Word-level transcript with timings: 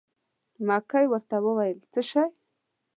مکۍ 0.67 1.05
ورته 1.09 1.35
وویل: 1.45 1.79
څه 1.91 2.01
شی. 2.09 2.23